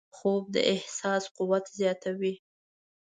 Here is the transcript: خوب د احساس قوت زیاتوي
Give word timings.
خوب 0.15 0.43
د 0.53 0.55
احساس 0.73 1.23
قوت 1.35 1.65
زیاتوي 1.79 2.33